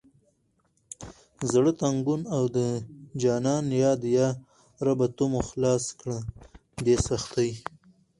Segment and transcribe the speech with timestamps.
[1.51, 2.57] زړه تنګون او د
[3.21, 4.27] جانان یاد یا
[4.85, 6.17] ربه ته مو خلاص کړه
[6.85, 7.49] دې سختي…